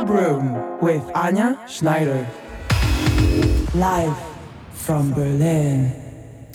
Club 0.00 0.18
Room 0.18 0.80
with 0.80 1.02
Anja 1.12 1.68
Schneider. 1.68 2.26
Live 3.74 4.16
from 4.72 5.12
Berlin. 5.12 5.92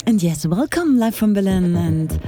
And 0.04 0.20
yes, 0.20 0.44
welcome 0.44 0.98
live 0.98 1.14
from 1.14 1.32
Berlin 1.32 1.76
and 1.76 2.20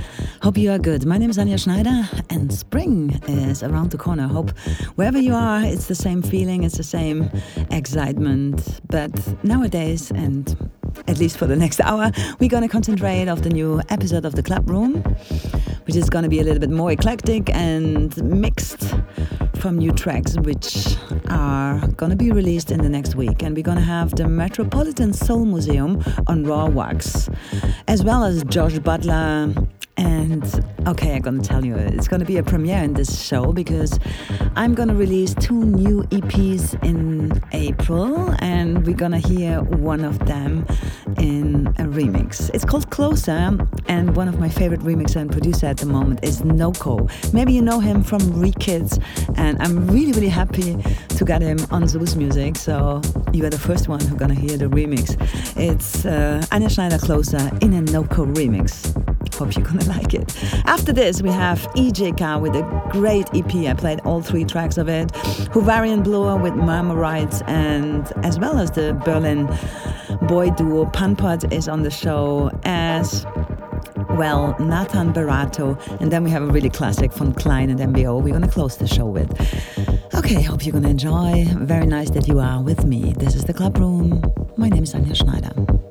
hope 0.42 0.56
you 0.56 0.70
are 0.70 0.78
good. 0.78 1.06
My 1.06 1.18
name 1.18 1.28
is 1.28 1.36
Anja 1.36 1.60
Schneider 1.60 2.08
and 2.30 2.54
spring 2.54 3.20
is 3.26 3.64
around 3.64 3.90
the 3.90 3.98
corner. 3.98 4.28
Hope 4.28 4.56
wherever 4.94 5.18
you 5.18 5.34
are, 5.34 5.60
it's 5.64 5.88
the 5.88 5.96
same 5.96 6.22
feeling, 6.22 6.62
it's 6.62 6.76
the 6.76 6.84
same 6.84 7.28
excitement. 7.72 8.80
But 8.86 9.12
nowadays, 9.42 10.12
and 10.12 10.70
at 11.08 11.18
least 11.18 11.36
for 11.36 11.46
the 11.46 11.56
next 11.56 11.80
hour, 11.80 12.12
we're 12.38 12.48
going 12.48 12.62
to 12.62 12.68
concentrate 12.68 13.26
of 13.26 13.42
the 13.42 13.50
new 13.50 13.82
episode 13.88 14.24
of 14.24 14.36
the 14.36 14.42
Club 14.44 14.70
Room, 14.70 15.02
which 15.84 15.96
is 15.96 16.08
going 16.08 16.22
to 16.22 16.28
be 16.28 16.38
a 16.38 16.44
little 16.44 16.60
bit 16.60 16.70
more 16.70 16.92
eclectic 16.92 17.50
and 17.52 18.16
mixed 18.22 18.94
from 19.58 19.78
new 19.78 19.92
tracks 19.92 20.36
which 20.38 20.96
are 21.28 21.86
gonna 21.96 22.16
be 22.16 22.30
released 22.30 22.70
in 22.70 22.80
the 22.80 22.88
next 22.88 23.14
week. 23.14 23.42
And 23.42 23.56
we're 23.56 23.62
gonna 23.62 23.80
have 23.80 24.14
the 24.14 24.28
Metropolitan 24.28 25.12
Soul 25.12 25.44
Museum 25.44 26.02
on 26.26 26.44
Raw 26.44 26.66
Wax, 26.66 27.28
as 27.86 28.04
well 28.04 28.24
as 28.24 28.44
Josh 28.44 28.78
Butler 28.78 29.54
and 29.98 30.64
okay, 30.86 31.16
I'm 31.16 31.22
gonna 31.22 31.42
tell 31.42 31.64
you, 31.64 31.74
it's 31.74 32.06
gonna 32.06 32.24
be 32.24 32.36
a 32.36 32.42
premiere 32.42 32.82
in 32.82 32.94
this 32.94 33.20
show 33.20 33.52
because 33.52 33.98
I'm 34.54 34.74
gonna 34.74 34.94
release 34.94 35.34
two 35.34 35.64
new 35.64 36.02
EPs 36.04 36.82
in 36.84 37.42
April, 37.52 38.34
and 38.38 38.86
we're 38.86 38.96
gonna 38.96 39.18
hear 39.18 39.60
one 39.60 40.04
of 40.04 40.20
them 40.20 40.64
in 41.18 41.66
a 41.78 41.84
remix. 41.84 42.48
It's 42.54 42.64
called 42.64 42.90
Closer, 42.90 43.58
and 43.88 44.16
one 44.16 44.28
of 44.28 44.38
my 44.38 44.48
favorite 44.48 44.80
remixer 44.80 45.16
and 45.16 45.32
producer 45.32 45.66
at 45.66 45.78
the 45.78 45.86
moment 45.86 46.20
is 46.22 46.44
Noko. 46.44 47.08
Maybe 47.32 47.52
you 47.52 47.62
know 47.62 47.80
him 47.80 48.04
from 48.04 48.20
Rekids, 48.20 49.02
and 49.36 49.47
I'm 49.60 49.86
really, 49.88 50.12
really 50.12 50.28
happy 50.28 50.76
to 51.08 51.24
get 51.24 51.42
him 51.42 51.58
on 51.70 51.88
Sous 51.88 52.14
Music. 52.16 52.56
So 52.56 53.00
you 53.32 53.44
are 53.44 53.50
the 53.50 53.58
first 53.58 53.88
one 53.88 54.00
who's 54.00 54.18
gonna 54.18 54.34
hear 54.34 54.56
the 54.56 54.66
remix. 54.66 55.16
It's 55.56 56.04
uh, 56.04 56.44
Anja 56.50 56.70
Schneider 56.70 56.98
Closer 56.98 57.50
in 57.60 57.72
a 57.74 57.80
Noko 57.80 58.26
remix. 58.26 58.94
Hope 59.34 59.54
you're 59.54 59.64
gonna 59.64 59.84
like 59.96 60.14
it. 60.14 60.34
After 60.66 60.92
this, 60.92 61.22
we 61.22 61.30
have 61.30 61.60
EJK 61.76 62.40
with 62.40 62.56
a 62.56 62.88
great 62.90 63.28
EP. 63.34 63.54
I 63.70 63.74
played 63.74 64.00
all 64.00 64.20
three 64.20 64.44
tracks 64.44 64.78
of 64.78 64.88
it. 64.88 65.12
Huvarian 65.52 66.02
Blower 66.02 66.36
with 66.36 66.54
Marmorites, 66.54 67.42
and 67.46 68.10
as 68.24 68.38
well 68.38 68.58
as 68.58 68.72
the 68.72 68.94
Berlin 69.04 69.46
boy 70.26 70.50
duo 70.50 70.86
Panpot 70.86 71.52
is 71.52 71.68
on 71.68 71.84
the 71.84 71.90
show 71.90 72.50
as 72.64 73.24
well, 74.10 74.56
Nathan 74.58 75.12
Barato, 75.12 75.78
and 76.00 76.10
then 76.10 76.24
we 76.24 76.30
have 76.30 76.42
a 76.42 76.46
really 76.46 76.70
classic 76.70 77.12
from 77.12 77.32
Klein 77.32 77.70
and 77.70 77.80
MBO. 77.80 78.22
We're 78.22 78.32
gonna 78.32 78.48
close 78.48 78.76
the 78.76 78.86
show 78.86 79.06
with. 79.06 79.30
Okay, 80.14 80.42
hope 80.42 80.64
you're 80.64 80.72
gonna 80.72 80.88
enjoy. 80.88 81.46
Very 81.56 81.86
nice 81.86 82.10
that 82.10 82.28
you 82.28 82.38
are 82.38 82.62
with 82.62 82.84
me. 82.84 83.12
This 83.16 83.34
is 83.34 83.44
the 83.44 83.54
Club 83.54 83.78
Room. 83.78 84.22
My 84.56 84.68
name 84.68 84.82
is 84.82 84.94
Anja 84.94 85.16
Schneider. 85.16 85.87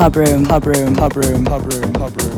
Club 0.00 0.16
Room, 0.16 0.46
Club 0.46 0.66
Room, 0.66 0.96
Club 0.96 1.16
Room, 1.16 1.44
Club 1.46 1.74
Room, 1.74 1.92
Club 1.92 2.16
Room. 2.22 2.29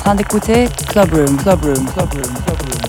En 0.00 0.04
train 0.04 0.14
d'écouter 0.14 0.66
Club 0.88 1.12
Room, 1.12 1.36
Club 1.36 1.62
Room, 1.62 1.86
Club 1.92 2.14
Room, 2.14 2.34
Club 2.46 2.58
Room. 2.62 2.79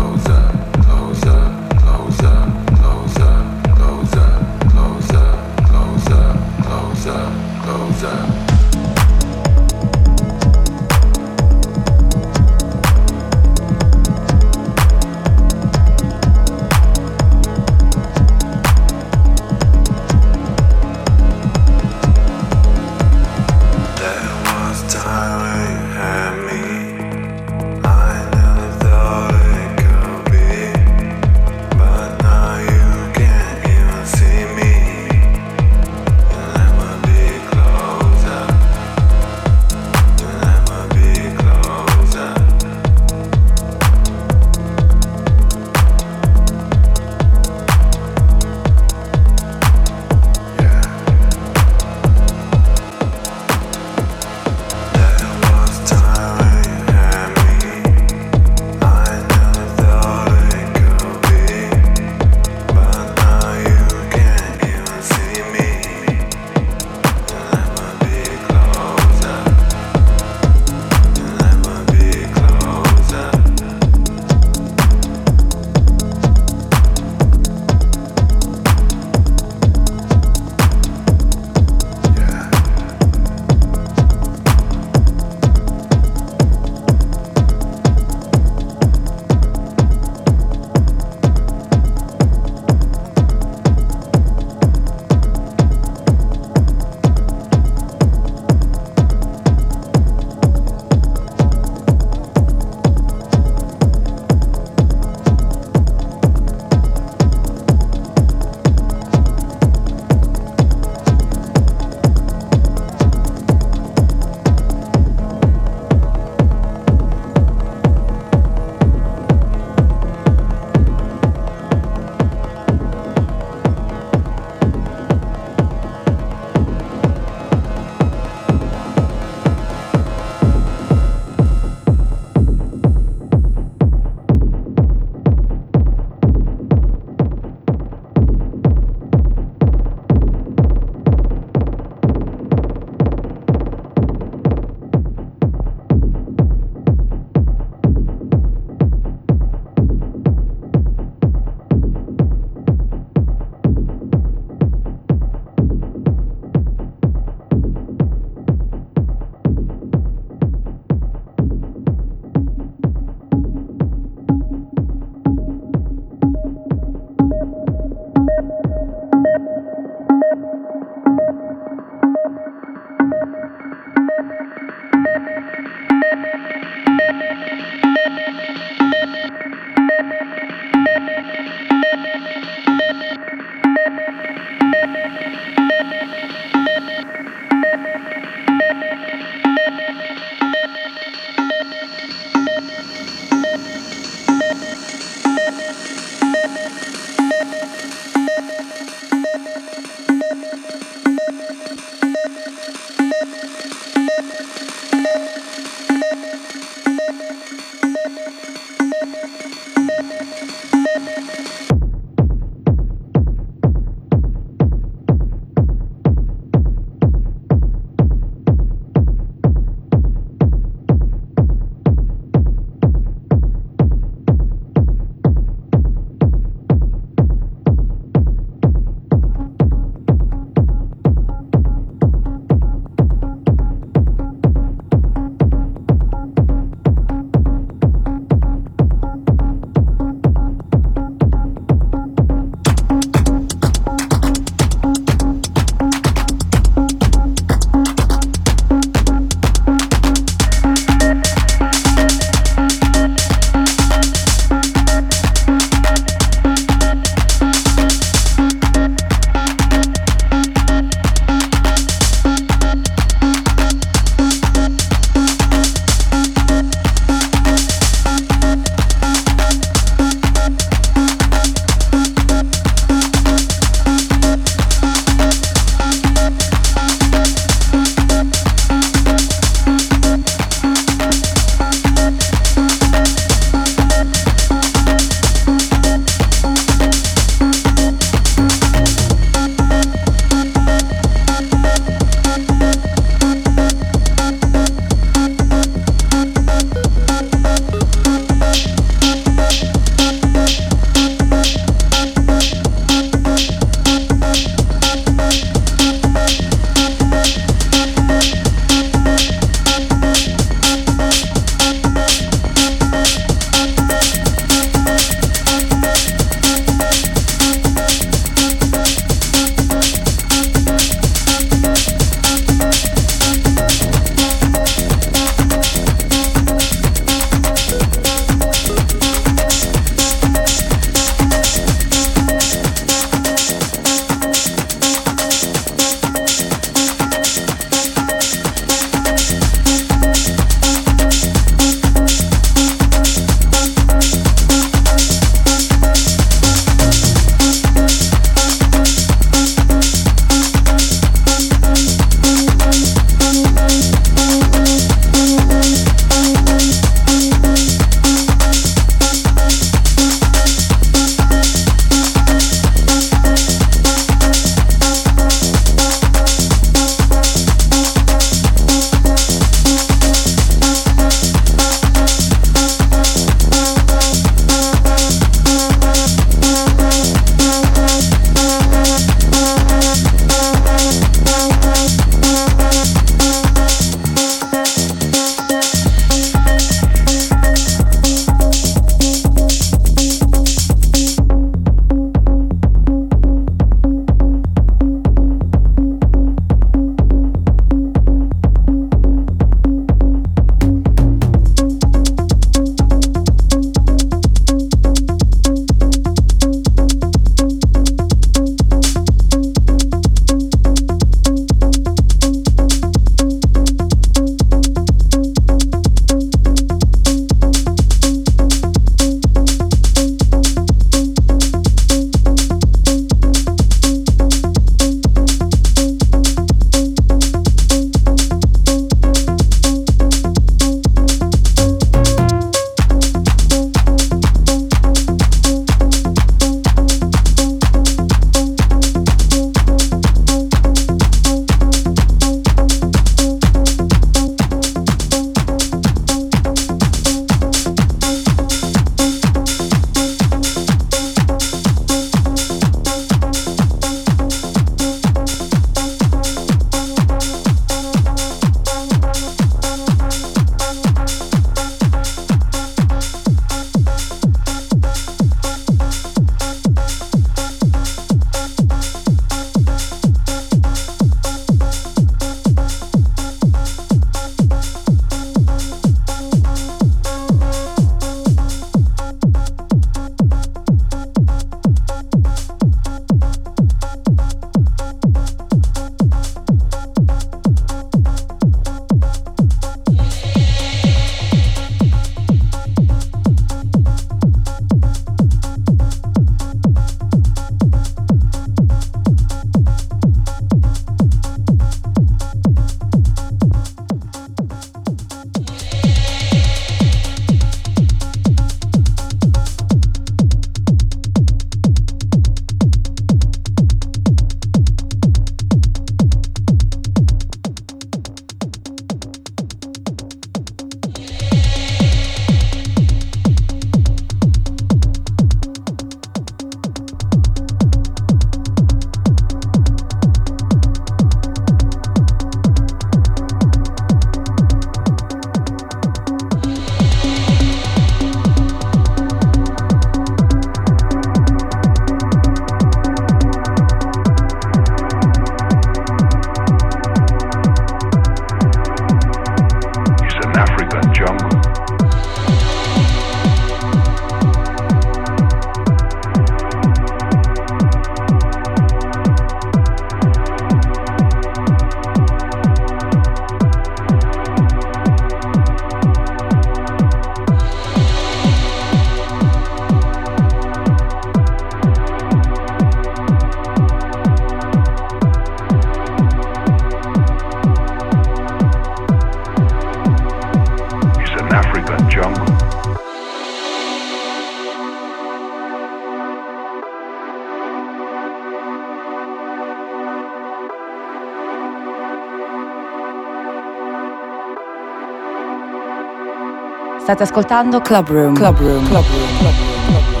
State 596.91 597.03
ascoltando 597.03 597.61
Club 597.61 597.87
Room. 597.87 598.15
Club 598.15 598.37
Room. 598.39 598.65
Club 598.65 598.85
Room. 598.85 599.17
Club 599.17 599.33
Room. 599.39 599.61
Club 599.65 599.83
room, 599.95 600.00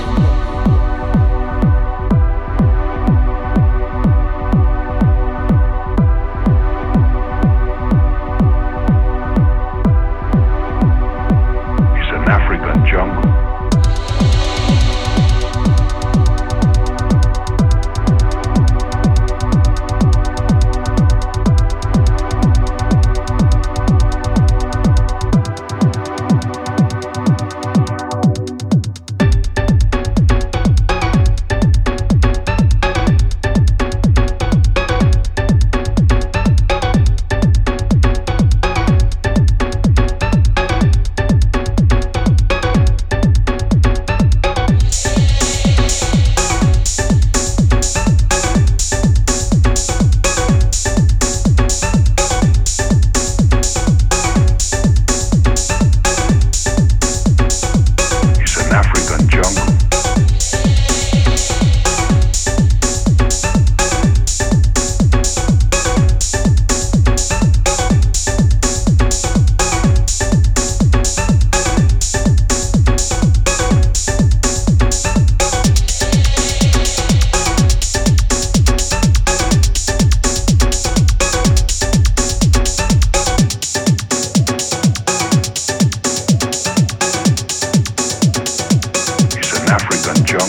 It's 90.33 90.39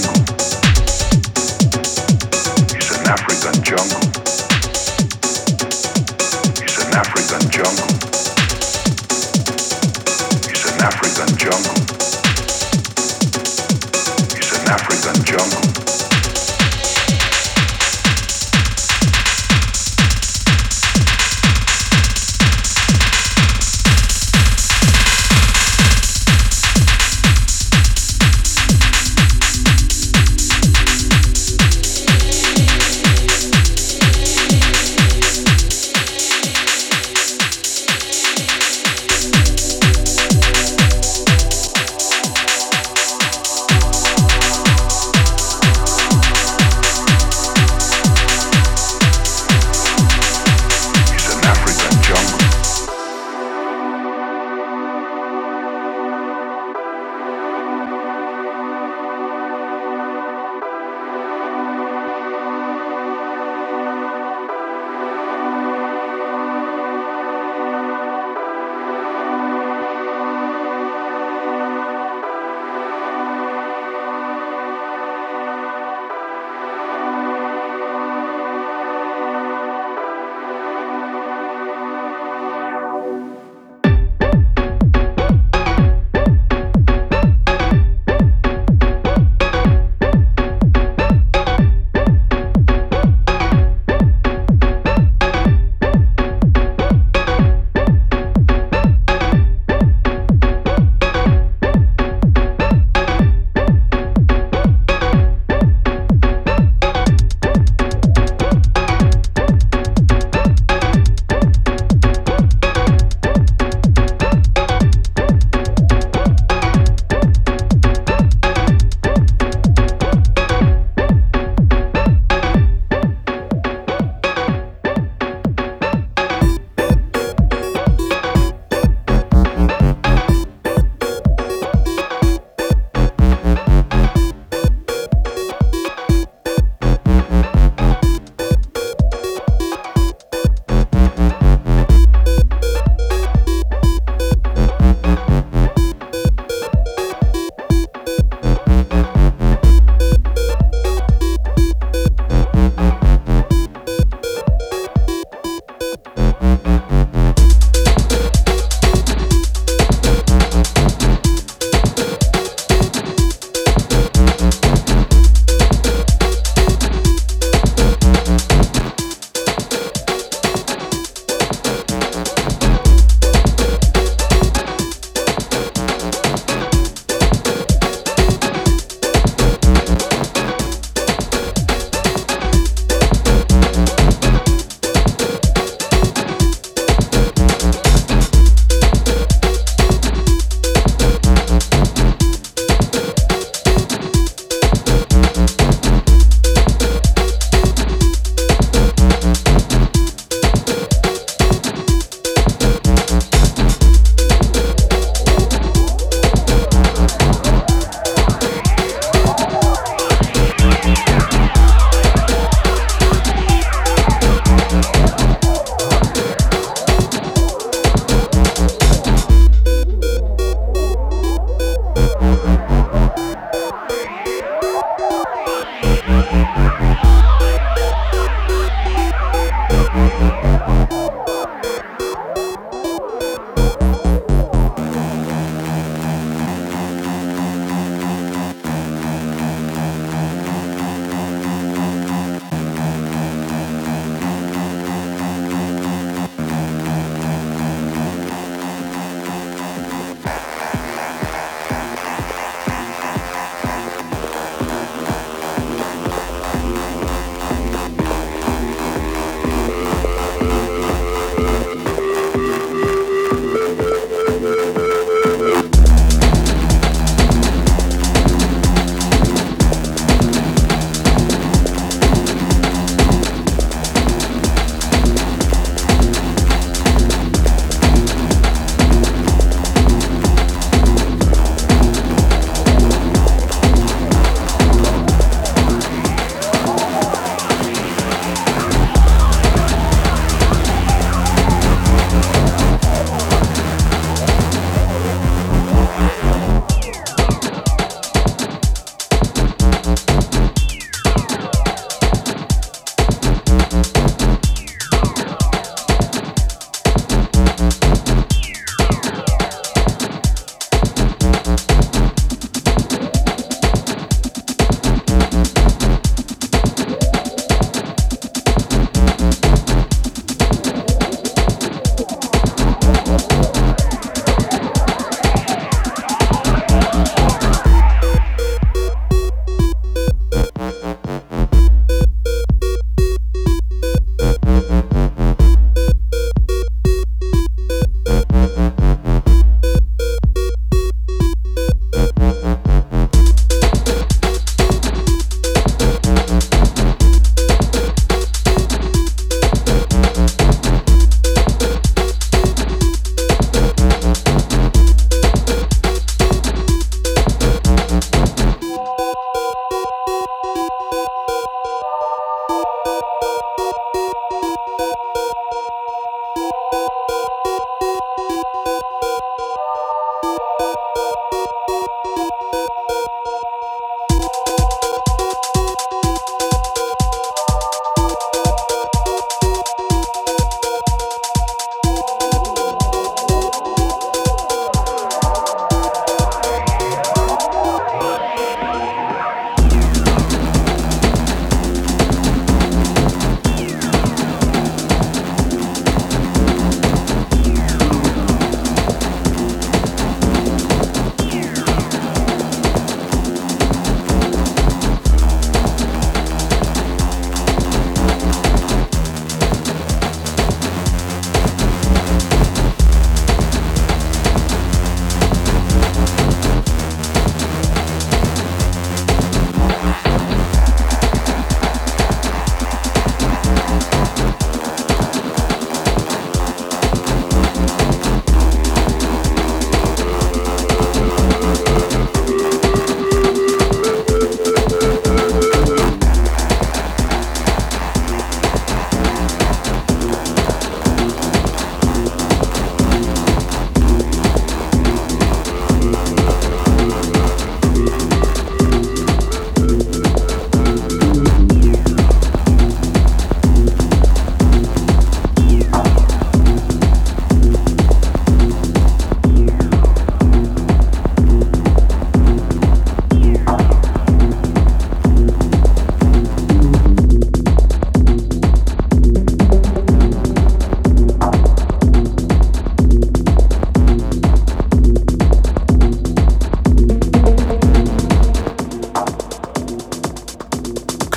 an 2.93 3.05
African 3.09 3.65
jungle. 3.65 3.99
It's 6.63 6.79
an 6.79 6.95
African 6.95 7.51
jungle. 7.51 7.91
It's 10.49 10.65
an 10.71 10.83
African 10.83 11.37
jungle. 11.37 11.75
It's 14.37 14.53
an 14.57 14.69
African 14.69 15.25
jungle. 15.25 15.82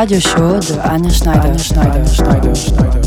Radio 0.00 0.18
show 0.18 0.58
de 0.58 0.80
Anne 0.80 1.10
Schneider. 1.10 1.44
Anne 1.44 1.58
Schneider. 1.58 2.06
Schneider. 2.06 2.54
Schneider. 2.54 2.99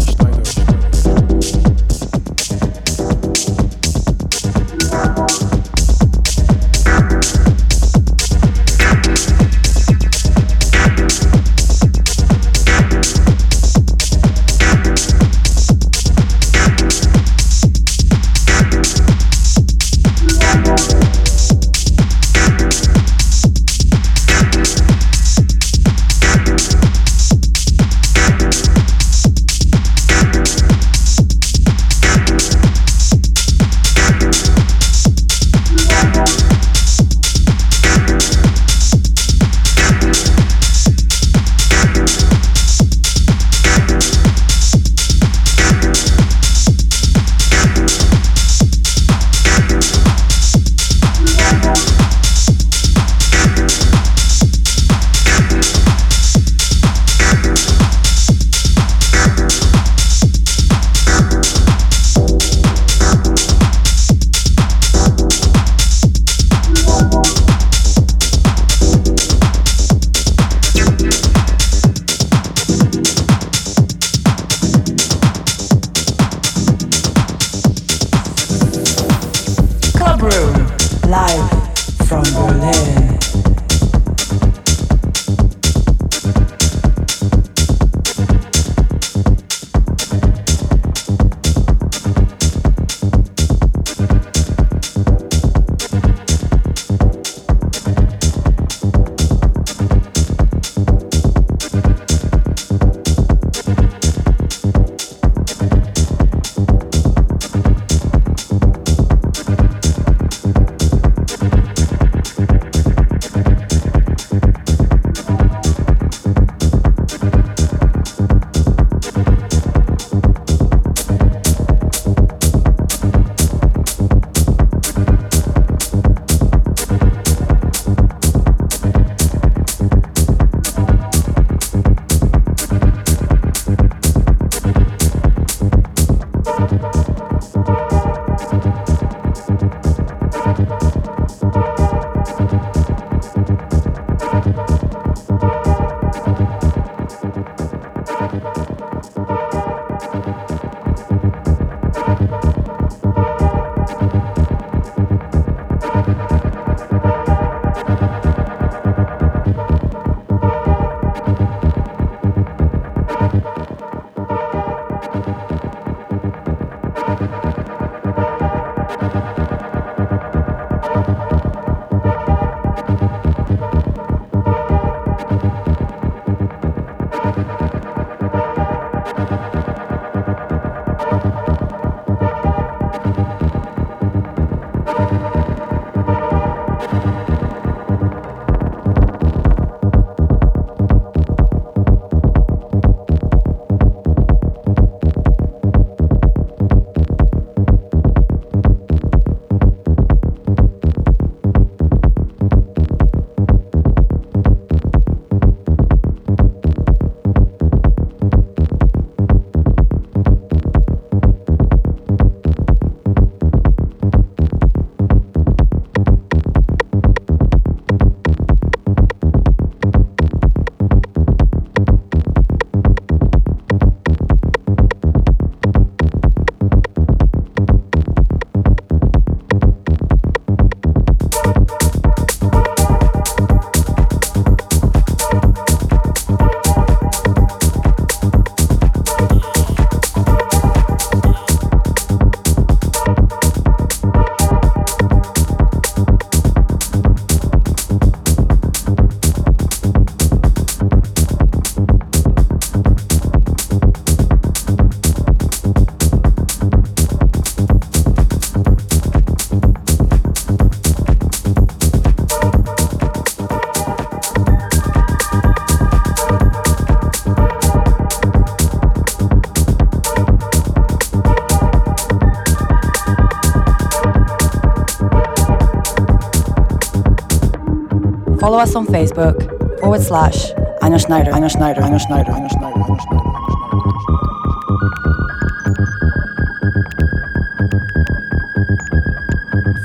Follow 278.53 278.61
us 278.61 278.75
on 278.75 278.85
Facebook. 278.85 279.79
Forward 279.79 280.03
slash 280.03 280.51
Anja 280.83 281.03
Schneider, 281.03 281.31
Anja 281.31 281.49
Schneider, 281.49 281.81
Anja 281.81 281.99
Schneider, 281.99 282.31
Anja 282.33 282.51
Schneider, 282.51 282.81
Anja 282.81 282.99
Schneider. 283.01 283.31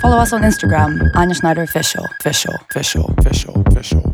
Follow 0.02 0.18
us 0.18 0.34
on 0.34 0.42
Instagram, 0.42 1.10
Anja 1.12 1.34
Schneider 1.34 1.62
Official, 1.62 2.04
Official, 2.20 2.56
Official, 2.68 3.14
Official, 3.16 3.62
Official, 3.68 4.07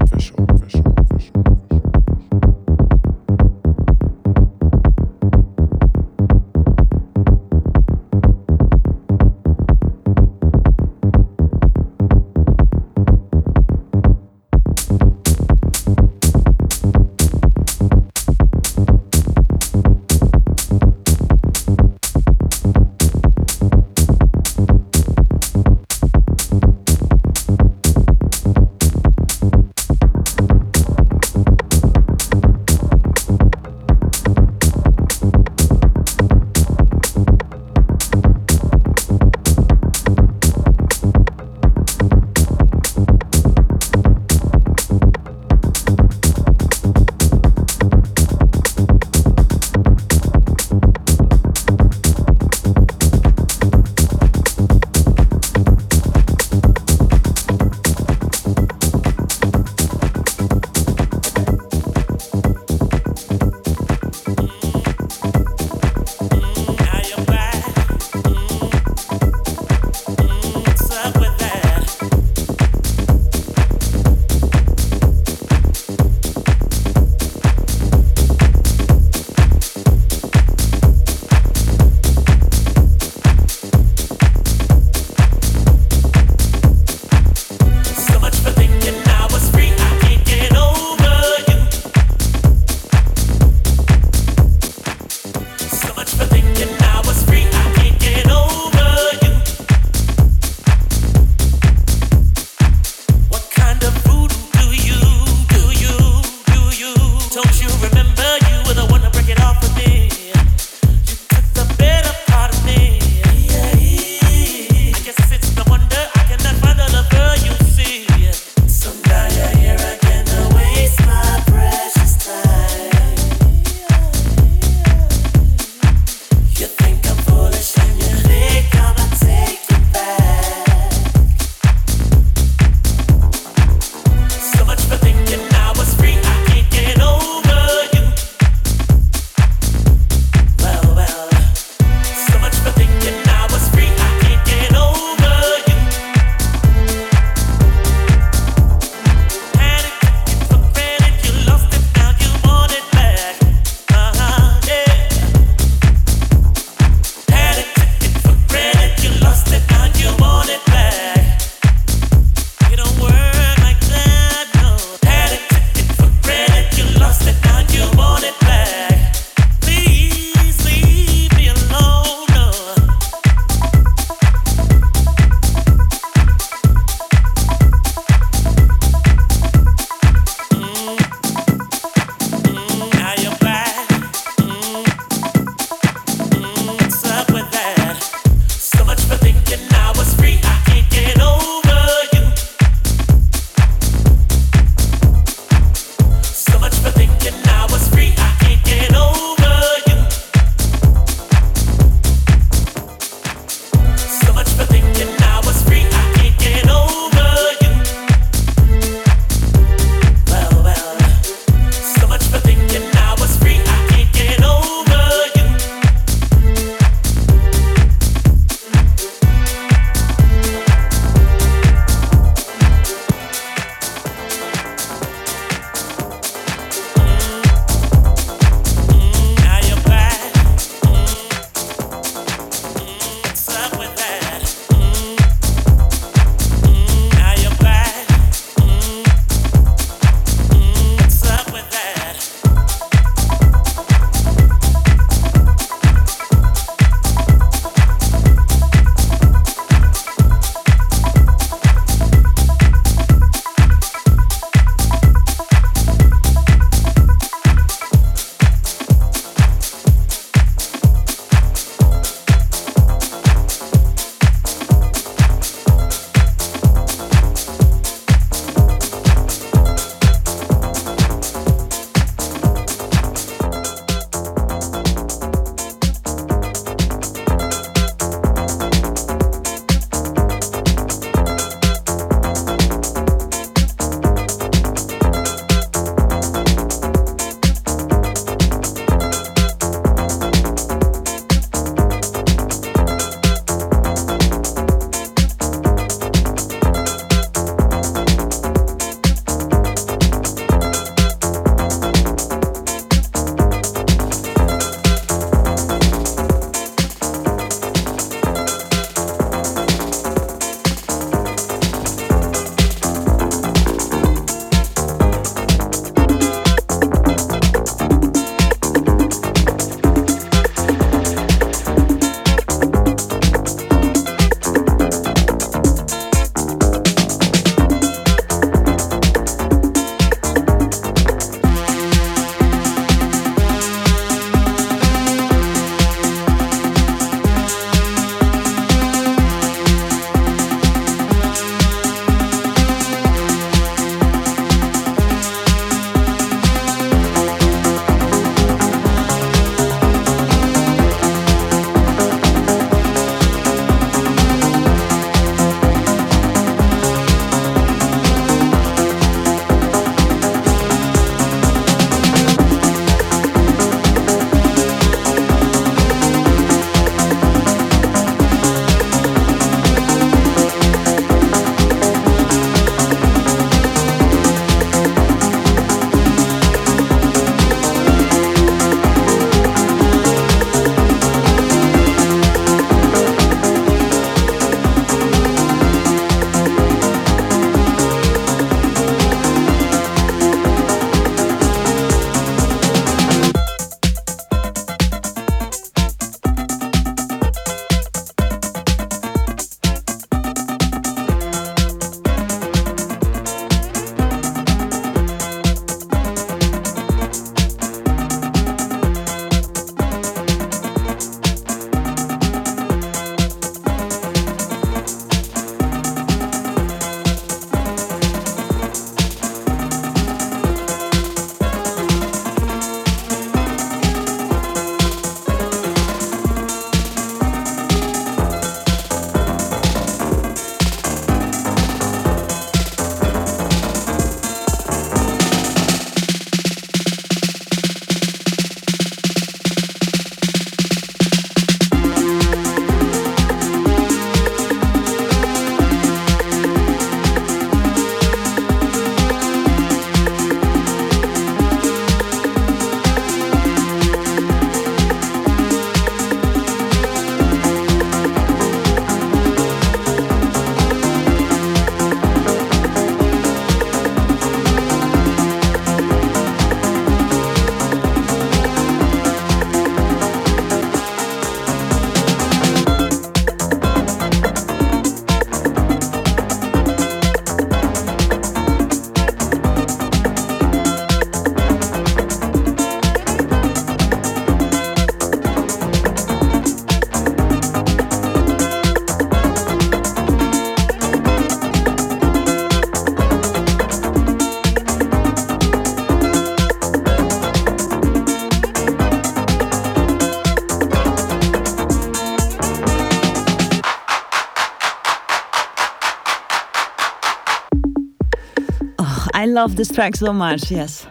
love 509.35 509.57
this 509.57 509.71
track 509.71 509.97
so 509.97 510.13
much. 510.13 510.51
Yes. 510.51 510.87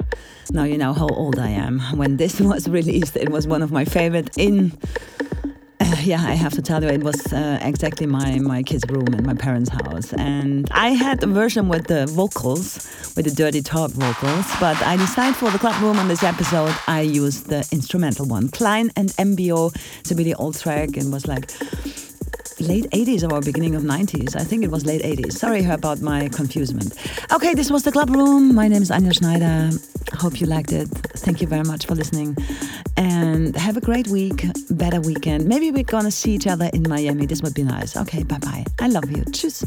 Now 0.52 0.66
you 0.66 0.78
know 0.78 0.94
how 0.94 1.08
old 1.08 1.40
I 1.40 1.50
am. 1.50 1.80
When 1.96 2.18
this 2.18 2.42
was 2.52 2.68
released, 2.68 3.16
it 3.16 3.30
was 3.30 3.48
one 3.48 3.62
of 3.62 3.72
my 3.72 3.86
favorite 3.86 4.38
in 4.38 4.78
yeah, 6.04 6.22
I 6.22 6.34
have 6.34 6.54
to 6.54 6.62
tell 6.62 6.84
you, 6.84 6.90
it 6.90 7.04
was 7.04 7.32
uh, 7.32 7.60
exactly 7.62 8.06
my, 8.06 8.40
my 8.40 8.64
kids' 8.64 8.84
room 8.90 9.08
in 9.14 9.26
my 9.26 9.34
parents' 9.34 9.70
house. 9.70 10.14
And 10.14 10.68
I 10.72 10.90
had 10.90 11.24
a 11.24 11.28
version 11.28 11.70
with 11.70 11.88
the 11.88 12.06
vocals, 12.08 13.14
with 13.16 13.26
the 13.26 13.32
dirty 13.32 13.62
talk 13.62 13.92
vocals, 13.92 14.46
but 14.60 14.82
I 14.82 14.98
decided 14.98 15.36
for 15.36 15.50
the 15.52 15.60
club 15.60 15.82
room 15.82 15.98
on 16.00 16.08
this 16.08 16.24
episode, 16.24 16.76
I 16.88 17.02
used 17.02 17.48
the 17.48 17.68
instrumental 17.72 18.26
one. 18.26 18.50
Klein 18.50 18.92
and 18.96 19.10
MBO, 19.12 19.76
it's 20.00 20.12
a 20.12 20.16
really 20.16 20.34
old 20.36 20.60
track 20.60 20.98
and 20.98 21.12
was 21.12 21.28
like 21.28 21.52
late 22.68 22.90
80s 22.92 23.30
or 23.30 23.42
beginning 23.42 23.76
of 23.76 23.84
90s. 23.84 24.36
I 24.36 24.44
think 24.44 24.64
it 24.64 24.72
was 24.72 24.86
late 24.86 25.02
80s. 25.02 25.34
Sorry 25.34 25.66
about 25.66 26.02
my 26.02 26.30
confusement. 26.30 26.94
Okay, 27.32 27.54
this 27.54 27.70
was 27.70 27.84
the 27.84 27.92
club 27.92 28.10
room. 28.10 28.56
My 28.56 28.68
name 28.68 28.82
is 28.82 28.90
Anja 28.90 29.14
Schneider. 29.14 29.78
Hope 30.14 30.40
you 30.40 30.48
liked 30.48 30.72
it. 30.72 30.88
Thank 31.26 31.42
you 31.42 31.48
very 31.48 31.64
much 31.64 31.86
for 31.86 31.96
listening. 31.96 32.36
And 32.98 33.56
have 33.56 33.78
a 33.78 33.82
great 33.82 34.08
week, 34.08 34.46
better 34.70 35.02
weekend. 35.02 35.46
Maybe 35.48 35.72
we're 35.72 35.84
gonna 35.84 36.12
see 36.12 36.32
each 36.32 36.48
other 36.48 36.70
in 36.74 36.84
Miami. 36.88 37.26
This 37.26 37.42
would 37.42 37.54
be 37.54 37.64
nice. 37.64 37.98
Okay, 37.98 38.24
bye 38.24 38.40
bye. 38.40 38.66
I 38.80 38.88
love 38.88 39.10
you. 39.12 39.24
Tschüss. 39.26 39.64